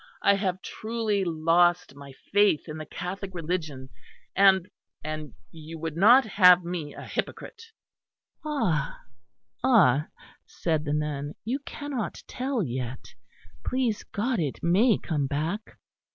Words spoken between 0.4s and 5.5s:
truly lost my faith in the Catholic religion; and and